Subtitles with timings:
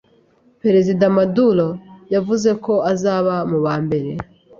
[0.61, 1.67] Perezida Maduro
[2.13, 4.11] yavuze ko azaba mu ba mbere